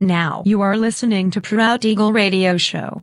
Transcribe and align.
Now 0.00 0.42
you 0.44 0.60
are 0.60 0.76
listening 0.76 1.30
to 1.30 1.40
Proud 1.40 1.84
Eagle 1.84 2.12
Radio 2.12 2.56
Show. 2.58 3.02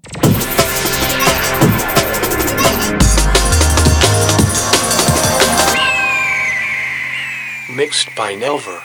Mixed 7.75 8.09
by 8.15 8.35
Nelver. 8.35 8.81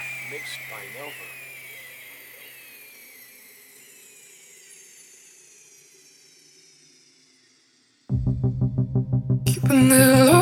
Keeping 9.44 9.90
it 9.90 10.37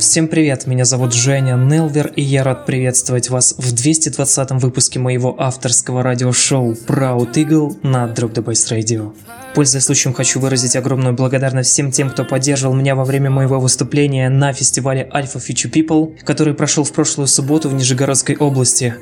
Всем 0.00 0.28
привет, 0.28 0.66
меня 0.66 0.86
зовут 0.86 1.12
Женя 1.12 1.56
Нелвер, 1.56 2.10
и 2.16 2.22
я 2.22 2.42
рад 2.42 2.64
приветствовать 2.64 3.28
вас 3.28 3.54
в 3.58 3.72
220 3.72 4.50
выпуске 4.52 4.98
моего 4.98 5.38
авторского 5.38 6.02
радиошоу 6.02 6.72
Proud 6.72 7.34
Eagle 7.34 7.76
на 7.82 8.06
Drop 8.06 8.32
the 8.32 8.42
Bass 8.42 8.74
Radio. 8.74 9.14
Пользуясь 9.54 9.84
случаем, 9.84 10.14
хочу 10.14 10.40
выразить 10.40 10.74
огромную 10.74 11.12
благодарность 11.12 11.68
всем 11.72 11.90
тем, 11.90 12.08
кто 12.08 12.24
поддерживал 12.24 12.74
меня 12.74 12.94
во 12.94 13.04
время 13.04 13.28
моего 13.28 13.60
выступления 13.60 14.30
на 14.30 14.54
фестивале 14.54 15.06
Alpha 15.12 15.36
Future 15.36 15.70
People, 15.70 16.18
который 16.24 16.54
прошел 16.54 16.82
в 16.82 16.92
прошлую 16.92 17.26
субботу 17.26 17.68
в 17.68 17.74
Нижегородской 17.74 18.36
области. 18.36 18.94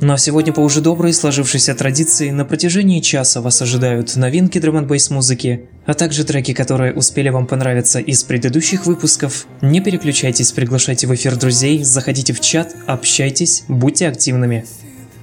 Ну 0.00 0.14
а 0.14 0.18
сегодня 0.18 0.54
по 0.54 0.60
уже 0.60 0.80
доброй 0.80 1.12
сложившейся 1.12 1.74
традиции 1.74 2.30
на 2.30 2.46
протяжении 2.46 3.00
часа 3.00 3.42
вас 3.42 3.60
ожидают 3.60 4.16
новинки 4.16 4.58
драм 4.58 4.78
н 4.78 4.88
музыки, 5.10 5.68
а 5.86 5.94
также 5.94 6.24
треки, 6.24 6.52
которые 6.52 6.92
успели 6.92 7.28
вам 7.28 7.46
понравиться 7.46 7.98
из 7.98 8.22
предыдущих 8.24 8.86
выпусков. 8.86 9.46
Не 9.60 9.80
переключайтесь, 9.80 10.52
приглашайте 10.52 11.06
в 11.06 11.14
эфир 11.14 11.36
друзей, 11.36 11.82
заходите 11.84 12.32
в 12.32 12.40
чат, 12.40 12.74
общайтесь, 12.86 13.64
будьте 13.68 14.08
активными. 14.08 14.64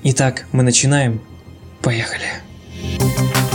Итак, 0.04 0.48
мы 0.52 0.64
начинаем. 0.64 1.22
Поехали. 1.82 2.26
No, 3.00 3.51